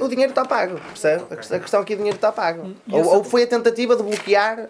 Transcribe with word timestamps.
O 0.00 0.08
dinheiro 0.08 0.30
está 0.30 0.44
pago, 0.44 0.78
percebe? 0.80 1.24
A 1.30 1.36
questão- 1.36 1.56
A 1.56 1.60
questão 1.60 1.80
aqui, 1.80 1.94
o 1.94 1.96
dinheiro 1.96 2.16
está 2.16 2.30
pago. 2.32 2.74
E 2.86 2.94
Ou, 2.94 3.16
ou 3.16 3.24
foi 3.24 3.42
a 3.44 3.46
tentativa 3.46 3.96
de 3.96 4.02
bloquear 4.02 4.68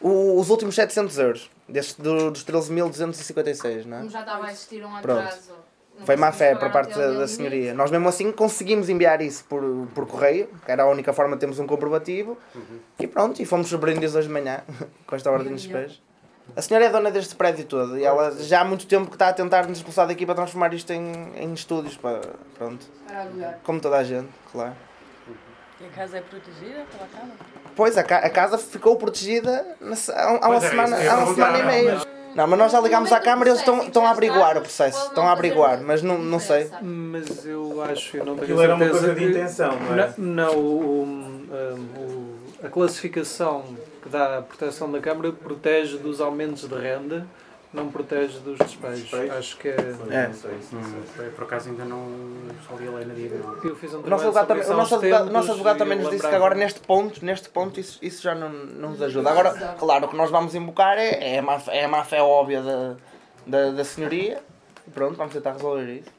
o- 0.00 0.38
os 0.38 0.50
últimos 0.50 0.74
700 0.74 1.18
euros, 1.18 1.50
deste, 1.68 2.00
do- 2.00 2.30
dos 2.30 2.44
13.256, 2.44 3.86
não 3.86 3.96
é? 3.96 4.00
Como 4.00 4.10
já 4.10 4.20
estava 4.20 4.46
a 4.46 4.50
existir 4.52 4.84
um 4.84 5.00
Pronto. 5.00 5.18
atraso. 5.20 5.52
não 5.98 6.04
Foi 6.04 6.14
má 6.16 6.30
fé 6.30 6.54
por 6.54 6.70
parte 6.70 6.94
da, 6.94 7.10
da 7.12 7.26
senhoria. 7.26 7.72
Nós 7.72 7.90
mesmo 7.90 8.06
assim 8.06 8.30
conseguimos 8.30 8.90
enviar 8.90 9.22
isso 9.22 9.42
por, 9.48 9.62
por 9.94 10.06
correio, 10.06 10.46
que 10.64 10.70
era 10.70 10.82
a 10.82 10.86
única 10.90 11.10
forma 11.14 11.34
de 11.36 11.40
termos 11.40 11.58
um 11.58 11.66
comprovativo, 11.66 12.36
e 13.00 13.06
pronto, 13.06 13.40
e 13.40 13.46
fomos 13.46 13.68
surpreendidos 13.68 14.14
hoje 14.14 14.28
de 14.28 14.34
manhã 14.34 14.60
com 15.06 15.16
esta 15.16 15.30
ordem 15.30 15.54
de 15.54 15.62
despejo. 15.62 15.98
A 16.54 16.62
senhora 16.62 16.86
é 16.86 16.88
dona 16.90 17.10
deste 17.10 17.34
prédio 17.34 17.64
todo 17.64 17.98
e 17.98 18.04
ela 18.04 18.30
já 18.42 18.60
há 18.60 18.64
muito 18.64 18.86
tempo 18.86 19.06
que 19.08 19.14
está 19.16 19.28
a 19.28 19.32
tentar 19.32 19.66
nos 19.66 19.78
expulsar 19.78 20.06
daqui 20.06 20.24
para 20.24 20.34
transformar 20.36 20.72
isto 20.72 20.90
em, 20.92 21.12
em 21.36 21.52
estúdios, 21.52 21.96
para, 21.96 22.20
pronto, 22.56 22.86
Para 23.06 23.22
alugar. 23.22 23.58
como 23.62 23.80
toda 23.80 23.96
a 23.98 24.04
gente, 24.04 24.28
claro. 24.52 24.72
E 25.80 25.84
a 25.84 25.88
casa 25.90 26.16
é 26.18 26.20
protegida 26.22 26.84
pela 26.90 27.06
Câmara? 27.08 27.38
Pois, 27.74 27.98
a, 27.98 28.02
ca- 28.02 28.18
a 28.20 28.30
casa 28.30 28.56
ficou 28.56 28.96
protegida 28.96 29.66
na 29.80 29.94
há, 30.14 30.32
um- 30.32 30.36
uma 30.38 30.56
é, 30.56 30.60
semana, 30.60 30.96
há 31.10 31.16
uma 31.18 31.34
semana 31.34 31.58
e 31.58 31.62
meia. 31.66 32.00
Não, 32.34 32.46
mas 32.46 32.58
nós 32.58 32.72
já 32.72 32.80
ligámos 32.80 33.12
à 33.12 33.20
Câmara 33.20 33.48
e 33.48 33.52
eles 33.52 33.60
estão, 33.60 33.82
estão 33.82 34.06
a 34.06 34.10
averiguar 34.10 34.56
o 34.56 34.60
processo, 34.62 35.08
estão 35.08 35.26
a 35.28 35.32
averiguar, 35.32 35.80
mas 35.82 36.02
não, 36.02 36.16
não 36.18 36.38
sei. 36.40 36.70
Mas 36.80 37.44
eu 37.44 37.82
acho, 37.82 38.16
eu 38.16 38.24
não 38.24 38.34
tenho 38.34 38.44
Aquilo 38.44 38.62
era 38.62 38.74
uma 38.74 38.88
coisa 38.88 39.14
de 39.14 39.24
intenção, 39.24 39.78
não 39.78 39.98
é? 39.98 40.14
Não, 40.16 40.24
não, 40.52 40.54
o, 40.56 41.02
um, 41.02 41.86
o- 41.98 42.66
a 42.66 42.68
classificação 42.70 43.64
que 44.06 44.12
dá 44.12 44.38
a 44.38 44.42
proteção 44.42 44.90
da 44.90 45.00
Câmara 45.00 45.32
protege 45.32 45.98
dos 45.98 46.20
aumentos 46.20 46.68
de 46.68 46.74
renda, 46.74 47.26
não 47.72 47.88
protege 47.90 48.38
dos 48.38 48.58
despejos. 48.58 49.12
Acho 49.30 49.56
que 49.58 49.68
é. 49.68 49.76
É. 50.10 50.28
Não 50.28 50.34
sei, 50.34 50.50
não 50.72 50.82
sei. 51.16 51.28
Por 51.30 51.44
acaso 51.44 51.68
ainda 51.68 51.84
não 51.84 52.08
só 52.66 52.76
li 52.76 52.86
a 52.86 52.90
lei 52.92 53.04
na 53.04 53.14
diagonal. 53.14 53.56
Eu 53.62 53.76
fiz 53.76 53.92
um 53.92 54.00
O 54.00 54.08
nosso 54.08 54.24
advogado 54.24 54.46
também, 54.46 54.64
o 54.64 54.76
nosso 54.76 54.94
advogado, 54.94 55.30
nosso 55.30 55.50
advogado 55.50 55.84
nos 55.84 56.10
disse 56.10 56.28
que 56.28 56.34
agora 56.34 56.54
neste 56.54 56.80
ponto, 56.80 57.24
neste 57.24 57.48
ponto 57.48 57.78
isso, 57.80 57.98
isso 58.00 58.22
já 58.22 58.34
não, 58.34 58.48
não 58.48 58.90
nos 58.90 59.02
ajuda. 59.02 59.30
Agora, 59.30 59.76
claro, 59.78 60.06
o 60.06 60.08
que 60.08 60.16
nós 60.16 60.30
vamos 60.30 60.54
invocar 60.54 60.96
é, 60.96 61.34
é, 61.34 61.38
a, 61.38 61.42
má, 61.42 61.60
é 61.68 61.84
a 61.84 61.88
má 61.88 62.04
fé 62.04 62.22
óbvia 62.22 62.62
da, 62.62 62.96
da, 63.46 63.70
da 63.72 63.84
senhoria 63.84 64.40
pronto, 64.92 65.16
vamos 65.16 65.32
tentar 65.32 65.52
resolver 65.52 66.00
isso. 66.00 66.10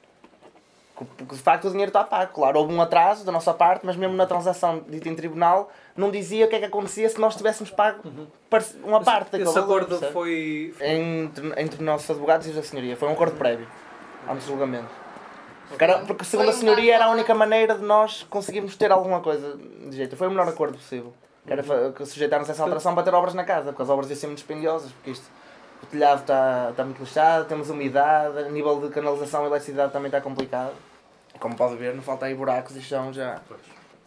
Porque 1.05 1.35
de 1.35 1.41
facto 1.41 1.65
o 1.65 1.69
dinheiro 1.69 1.89
está 1.89 2.03
pago. 2.03 2.33
Claro, 2.33 2.59
houve 2.59 2.73
um 2.73 2.81
atraso 2.81 3.23
da 3.25 3.31
nossa 3.31 3.53
parte, 3.53 3.85
mas 3.85 3.95
mesmo 3.95 4.15
na 4.15 4.25
transação 4.25 4.83
dita 4.87 5.07
em 5.09 5.15
tribunal 5.15 5.69
não 5.95 6.09
dizia 6.09 6.45
o 6.45 6.49
que 6.49 6.55
é 6.55 6.59
que 6.59 6.65
acontecia 6.65 7.07
se 7.09 7.19
nós 7.19 7.35
tivéssemos 7.35 7.69
pago 7.71 8.01
parci- 8.49 8.77
uma 8.83 9.01
parte 9.01 9.25
daquele 9.31 9.43
Esse 9.43 9.53
valor, 9.59 9.65
acordo 9.83 9.87
percebe? 9.89 10.11
foi. 10.13 10.73
entre, 10.81 11.53
entre 11.61 11.83
nossos 11.83 12.09
advogados 12.09 12.47
e 12.47 12.49
os 12.51 12.55
da 12.55 12.63
senhoria. 12.63 12.95
Foi 12.97 13.07
um 13.07 13.13
acordo 13.13 13.35
prévio, 13.37 13.67
antes 14.29 14.45
do 14.45 14.51
julgamento. 14.51 14.89
Porque, 15.69 15.83
era- 15.83 15.99
porque 15.99 16.23
segundo 16.23 16.49
a 16.49 16.53
senhoria 16.53 16.95
era 16.95 17.05
a 17.05 17.09
única 17.11 17.35
maneira 17.35 17.75
de 17.75 17.83
nós 17.83 18.23
conseguirmos 18.29 18.75
ter 18.75 18.91
alguma 18.91 19.19
coisa 19.19 19.57
de 19.89 19.95
jeito. 19.95 20.15
Foi 20.15 20.27
o 20.27 20.31
melhor 20.31 20.47
acordo 20.47 20.77
possível. 20.77 21.13
Que 21.45 21.53
era 21.53 21.61
fa- 21.63 21.91
que 21.95 22.05
sujeitarmos 22.05 22.49
essa 22.49 22.61
alteração 22.63 22.93
para 22.93 23.03
ter 23.03 23.13
obras 23.13 23.33
na 23.33 23.43
casa, 23.43 23.65
porque 23.71 23.81
as 23.83 23.89
obras 23.89 24.09
iam 24.09 24.15
ser 24.17 24.27
muito 24.27 24.37
dispendiosas, 24.39 24.91
porque 24.91 25.11
isto, 25.11 25.25
o 25.83 25.85
telhado 25.85 26.21
está, 26.21 26.67
está 26.71 26.83
muito 26.83 26.99
lixado, 26.99 27.45
temos 27.45 27.69
umidade, 27.69 28.37
a 28.39 28.49
nível 28.49 28.81
de 28.81 28.89
canalização 28.93 29.43
e 29.43 29.47
eletricidade 29.47 29.91
também 29.93 30.07
está 30.07 30.19
complicado. 30.21 30.73
Como 31.39 31.55
pode 31.55 31.75
ver, 31.75 31.93
não 31.93 32.01
falta 32.01 32.25
aí 32.25 32.33
buracos 32.33 32.75
e 32.75 32.81
chão 32.81 33.13
já. 33.13 33.39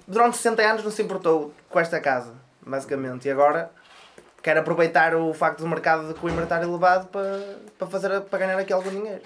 Durante 0.07 0.37
60 0.37 0.63
anos 0.63 0.85
não 0.85 0.91
se 0.91 1.03
importou 1.03 1.53
com 1.69 1.79
esta 1.79 2.01
casa, 2.01 2.35
basicamente, 2.67 3.29
e 3.29 3.31
agora 3.31 3.71
quer 4.43 4.57
aproveitar 4.57 5.15
o 5.15 5.33
facto 5.35 5.61
do 5.61 5.69
mercado 5.69 6.09
de 6.09 6.15
Coimbra 6.15 6.45
estar 6.45 6.63
elevado 6.63 7.07
para, 7.09 7.59
para, 7.79 7.87
fazer, 7.87 8.21
para 8.23 8.39
ganhar 8.39 8.59
aqui 8.59 8.73
algum 8.73 8.91
dinheiro. 8.91 9.23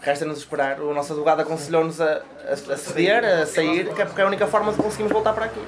Resta-nos 0.00 0.38
esperar. 0.38 0.80
O 0.80 0.92
nosso 0.92 1.12
advogado 1.12 1.40
aconselhou-nos 1.40 2.00
a, 2.00 2.22
a, 2.48 2.52
a 2.52 2.76
ceder, 2.76 3.24
a 3.24 3.46
sair, 3.46 3.94
que 3.94 4.02
é 4.02 4.04
porque 4.04 4.20
é 4.20 4.24
a 4.24 4.26
única 4.26 4.46
forma 4.46 4.72
de 4.72 4.78
conseguirmos 4.78 5.12
voltar 5.12 5.32
para 5.32 5.46
aqui. 5.46 5.64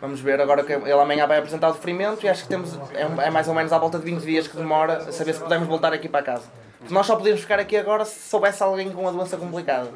Vamos 0.00 0.20
ver 0.20 0.40
agora 0.40 0.62
que 0.62 0.72
ele 0.72 0.92
amanhã 0.92 1.26
vai 1.26 1.38
apresentar 1.38 1.70
o 1.70 1.72
deferimento 1.72 2.24
e 2.24 2.28
acho 2.28 2.42
que 2.42 2.48
temos, 2.48 2.78
é, 2.94 3.26
é 3.26 3.30
mais 3.30 3.48
ou 3.48 3.54
menos 3.54 3.72
à 3.72 3.78
volta 3.78 3.98
de 3.98 4.04
20 4.04 4.22
dias 4.22 4.46
que 4.46 4.56
demora 4.56 4.98
a 4.98 5.12
saber 5.12 5.32
se 5.32 5.40
podemos 5.40 5.66
voltar 5.66 5.92
aqui 5.92 6.08
para 6.08 6.22
casa. 6.22 6.44
Nós 6.90 7.06
só 7.06 7.16
podíamos 7.16 7.40
ficar 7.40 7.58
aqui 7.58 7.76
agora 7.76 8.04
se 8.04 8.28
soubesse 8.28 8.62
alguém 8.62 8.90
com 8.92 9.02
uma 9.02 9.12
doença 9.12 9.36
complicada, 9.36 9.90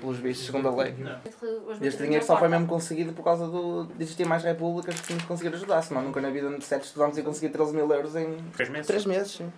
pelos 0.00 0.18
vistos, 0.18 0.46
segundo 0.46 0.68
a 0.68 0.74
lei. 0.74 0.94
Este 1.80 2.02
dinheiro 2.02 2.24
só 2.24 2.36
foi 2.36 2.48
mesmo 2.48 2.66
conseguido 2.66 3.12
por 3.12 3.22
causa 3.22 3.46
do, 3.46 3.84
de 3.84 4.02
existir 4.02 4.26
mais 4.26 4.42
repúblicas 4.42 5.00
que 5.00 5.12
nos 5.14 5.24
conseguir 5.24 5.54
ajudar, 5.54 5.82
senão 5.82 6.02
nunca 6.02 6.20
na 6.20 6.30
vida 6.30 6.48
de 6.50 6.64
sete 6.64 6.84
estudantes 6.84 7.18
ia 7.18 7.24
conseguir 7.24 7.50
13 7.50 7.74
mil 7.74 7.90
euros 7.92 8.16
em 8.16 8.36
Três 8.56 8.68
meses? 8.70 8.86
3 8.86 9.04
meses. 9.06 9.32
Sim. 9.32 9.52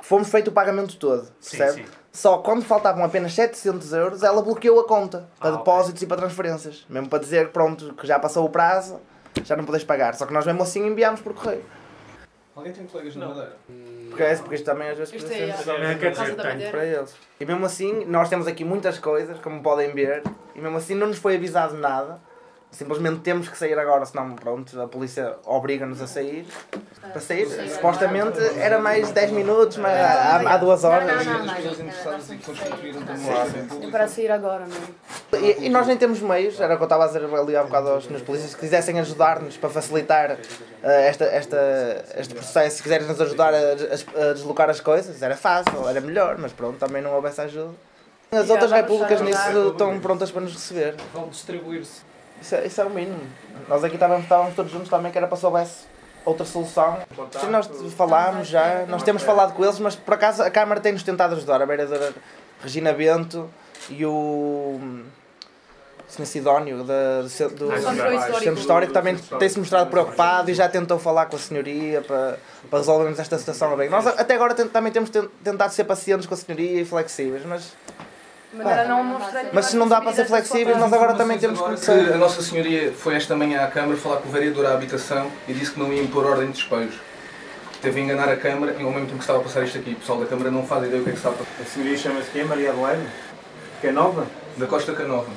Fomos 0.00 0.28
feito 0.30 0.48
o 0.48 0.52
pagamento 0.52 0.96
todo, 0.96 1.28
percebe? 1.40 1.82
sim. 1.82 1.84
Só 2.12 2.38
quando 2.38 2.62
faltavam 2.62 3.04
apenas 3.04 3.34
700 3.34 3.92
euros, 3.92 4.22
ela 4.22 4.40
bloqueou 4.42 4.80
a 4.80 4.84
conta 4.86 5.28
para 5.38 5.50
Ah, 5.50 5.56
depósitos 5.58 6.02
e 6.02 6.06
para 6.06 6.16
transferências. 6.16 6.86
Mesmo 6.88 7.08
para 7.08 7.18
dizer, 7.18 7.50
pronto, 7.50 7.92
que 7.94 8.06
já 8.06 8.18
passou 8.18 8.44
o 8.46 8.48
prazo, 8.48 8.98
já 9.44 9.56
não 9.56 9.64
podes 9.64 9.84
pagar. 9.84 10.14
Só 10.14 10.24
que 10.24 10.32
nós 10.32 10.46
mesmo 10.46 10.62
assim 10.62 10.86
enviámos 10.86 11.20
por 11.20 11.34
correio. 11.34 11.64
Alguém 12.58 12.72
tem 12.72 12.86
colegas 12.88 13.14
na 13.14 13.28
Madeira? 13.28 13.56
Porque, 14.08 14.22
é, 14.24 14.34
porque 14.34 14.54
isto 14.56 14.64
também 14.64 14.88
às 14.88 14.98
vezes 14.98 15.14
Isto 15.14 15.30
é 15.32 15.92
É, 15.92 15.94
quer 15.94 16.10
dizer. 16.10 16.34
Bandeira. 16.34 16.70
para 16.72 16.84
eles. 16.84 17.14
E 17.38 17.44
mesmo 17.44 17.64
assim, 17.64 18.04
nós 18.06 18.28
temos 18.28 18.48
aqui 18.48 18.64
muitas 18.64 18.98
coisas, 18.98 19.38
como 19.38 19.62
podem 19.62 19.94
ver, 19.94 20.24
e 20.56 20.60
mesmo 20.60 20.76
assim 20.76 20.96
não 20.96 21.06
nos 21.06 21.18
foi 21.18 21.36
avisado 21.36 21.76
nada. 21.76 22.20
Simplesmente 22.70 23.20
temos 23.20 23.48
que 23.48 23.56
sair 23.56 23.78
agora, 23.78 24.04
senão 24.04 24.34
pronto, 24.36 24.80
a 24.80 24.86
polícia 24.86 25.34
obriga-nos 25.46 26.00
a 26.02 26.06
sair. 26.06 26.46
Para 27.00 27.20
sair, 27.20 27.46
supostamente 27.70 28.38
era 28.58 28.78
mais 28.78 29.10
10 29.10 29.30
minutos, 29.32 29.78
mas 29.78 29.92
há, 29.98 30.36
há 30.54 30.56
duas 30.58 30.84
horas. 30.84 31.24
Não, 31.24 31.32
não, 31.38 31.44
não. 31.46 31.52
As 31.52 31.56
pessoas 31.58 31.80
interessadas 31.80 32.30
em 32.30 32.38
constituir 32.38 32.96
um 32.96 33.00
É 33.02 33.04
demonstramento 33.04 33.90
para 33.90 34.06
sair 34.06 34.30
agora 34.30 34.66
mesmo. 34.66 34.94
E, 35.32 35.66
e 35.66 35.68
nós 35.70 35.86
nem 35.86 35.96
temos 35.96 36.20
meios, 36.20 36.60
era 36.60 36.74
o 36.74 36.76
que 36.76 36.82
eu 36.82 36.86
estava 36.86 37.04
a 37.04 37.06
dizer 37.06 37.24
ali 37.24 37.56
há 37.56 37.62
bocado 37.62 37.88
aos 37.88 38.04
senhores 38.04 38.24
polícias, 38.24 38.50
se 38.52 38.56
quisessem 38.56 39.00
ajudar-nos 39.00 39.56
para 39.56 39.70
facilitar 39.70 40.32
eh, 40.82 41.08
esta, 41.08 41.24
esta, 41.24 42.04
este 42.16 42.34
processo, 42.34 42.76
se 42.76 42.82
quiserem 42.82 43.06
nos 43.06 43.20
ajudar 43.20 43.52
a, 43.54 43.74
des- 43.74 44.06
a 44.14 44.32
deslocar 44.34 44.68
as 44.70 44.80
coisas, 44.80 45.20
era 45.22 45.36
fácil, 45.36 45.88
era 45.88 46.00
melhor, 46.00 46.36
mas 46.38 46.52
pronto, 46.52 46.78
também 46.78 47.00
não 47.02 47.12
houve 47.14 47.28
essa 47.28 47.42
ajuda. 47.42 47.74
As 48.30 48.48
outras 48.50 48.70
repúblicas 48.70 49.20
nisso 49.22 49.68
estão 49.70 49.98
prontas 50.00 50.30
para 50.30 50.42
nos 50.42 50.52
receber. 50.52 50.94
Vão 51.14 51.28
distribuir-se. 51.28 52.07
Isso 52.40 52.54
é, 52.54 52.66
isso 52.66 52.80
é 52.80 52.84
o 52.84 52.90
mínimo. 52.90 53.20
Nós 53.68 53.82
aqui 53.84 53.94
estávamos, 53.94 54.22
estávamos 54.24 54.54
todos 54.54 54.70
juntos 54.72 54.88
também, 54.88 55.10
que 55.12 55.18
era 55.18 55.26
para 55.26 55.36
se 55.36 55.44
houvesse 55.46 55.84
outra 56.24 56.44
solução. 56.46 56.98
Sim, 57.40 57.48
nós 57.50 57.68
falámos 57.96 58.48
já, 58.48 58.84
nós 58.88 59.02
temos 59.02 59.22
falado 59.22 59.54
com 59.54 59.64
eles, 59.64 59.78
mas 59.78 59.96
por 59.96 60.14
acaso 60.14 60.42
a 60.42 60.50
Câmara 60.50 60.80
tem-nos 60.80 61.02
tentado 61.02 61.34
ajudar. 61.34 61.60
A 61.62 61.64
vereadora 61.66 62.12
Regina 62.62 62.92
Bento 62.92 63.48
e 63.90 64.04
o 64.06 64.78
Sr. 66.08 66.26
Sidónio 66.26 66.84
da, 66.84 67.22
do, 67.22 67.28
ce- 67.28 67.48
do 67.48 67.70
Ah, 67.70 67.78
Centro 67.78 68.38
Centro 68.40 68.60
Histórico. 68.60 68.92
Também 68.92 69.16
tem-se 69.16 69.58
mostrado 69.58 69.90
preocupado 69.90 70.50
e 70.50 70.54
já 70.54 70.68
tentou 70.68 70.98
falar 70.98 71.26
com 71.26 71.36
a 71.36 71.38
senhoria 71.38 72.00
para, 72.00 72.38
para 72.70 72.78
resolvermos 72.78 73.18
esta 73.18 73.36
situação 73.38 73.76
bem. 73.76 73.88
Nós 73.90 74.06
até 74.06 74.34
agora 74.34 74.54
também 74.54 74.90
temos 74.92 75.10
ten- 75.10 75.28
tentado 75.44 75.72
ser 75.74 75.84
pacientes 75.84 76.26
com 76.26 76.34
a 76.34 76.36
senhoria 76.36 76.80
e 76.80 76.84
flexíveis, 76.84 77.44
mas, 77.44 77.74
Mas 78.52 78.66
era 78.66 78.88
não 78.88 79.18
mas 79.52 79.66
se 79.66 79.76
não 79.76 79.86
dá 79.86 80.00
para 80.00 80.12
ser 80.12 80.24
flexíveis, 80.24 80.78
nós 80.78 80.92
agora 80.92 81.14
também 81.14 81.38
temos 81.38 81.58
que 81.58 81.64
começar. 81.64 81.92
a 81.92 82.16
Nossa 82.16 82.40
Senhoria 82.42 82.92
foi 82.92 83.14
esta 83.14 83.36
manhã 83.36 83.62
à 83.62 83.66
Câmara 83.66 83.96
falar 83.98 84.16
com 84.18 84.28
o 84.28 84.32
vereador 84.32 84.64
à 84.66 84.72
habitação 84.72 85.30
e 85.46 85.52
disse 85.52 85.72
que 85.72 85.78
não 85.78 85.92
ia 85.92 86.02
impor 86.02 86.24
ordem 86.24 86.46
de 86.46 86.52
despejos. 86.54 86.94
Teve 87.82 88.00
a 88.00 88.04
enganar 88.04 88.28
a 88.28 88.36
Câmara 88.36 88.74
e 88.78 88.82
ao 88.82 88.90
mesmo 88.90 89.06
tempo 89.06 89.18
que 89.18 89.20
estava 89.20 89.38
a 89.38 89.42
passar 89.42 89.64
isto 89.64 89.78
aqui. 89.78 89.92
O 89.92 89.96
pessoal 89.96 90.18
da 90.20 90.26
Câmara 90.26 90.50
não 90.50 90.66
faz 90.66 90.84
ideia 90.84 91.00
o 91.00 91.04
que 91.04 91.10
é 91.10 91.12
que 91.12 91.18
está 91.18 91.28
a 91.28 91.32
passar. 91.32 91.50
A 91.60 91.64
senhoria 91.64 91.96
chama-se 91.98 92.30
quem? 92.30 92.44
Maria 92.44 92.70
Adelaide? 92.70 93.02
Que 93.80 93.88
é 93.88 93.92
nova? 93.92 94.26
Da 94.56 94.66
Costa 94.66 94.92
Canova. 94.94 95.30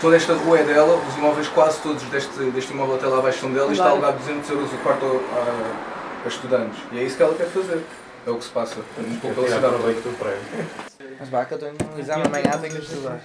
Toda 0.00 0.16
esta 0.16 0.34
rua 0.34 0.58
é 0.58 0.64
dela, 0.64 1.00
os 1.08 1.16
imóveis 1.16 1.48
quase 1.48 1.80
todos 1.80 2.02
deste, 2.04 2.36
deste 2.50 2.72
imóvel 2.72 2.96
até 2.96 3.06
lá 3.06 3.18
abaixo 3.18 3.40
são 3.40 3.52
dela 3.52 3.68
e 3.68 3.72
está 3.72 3.88
alugado 3.90 4.18
200 4.18 4.50
euros 4.50 4.72
o 4.72 4.76
quarto 4.78 5.04
a, 5.04 6.24
a 6.24 6.28
estudantes. 6.28 6.78
E 6.92 6.98
é 6.98 7.02
isso 7.02 7.16
que 7.16 7.22
ela 7.22 7.34
quer 7.34 7.46
fazer. 7.46 7.82
É 8.26 8.30
o 8.30 8.36
que 8.36 8.44
se 8.44 8.50
passa. 8.50 8.76
Um 8.98 9.16
pouco 9.16 9.34
pela 9.34 9.48
cidade. 9.48 10.91
Proveito 11.12 11.16
do 11.16 11.16
prédio. 11.16 11.16
Mas 11.20 11.28
vá, 11.28 11.44
que 11.44 11.54
eu 11.54 11.58
tenho 11.58 11.72
um 11.72 11.98
exame 11.98 12.26
amanhã, 12.26 12.58
tenho 12.60 12.74
que 12.74 12.82
estudar. 12.82 13.18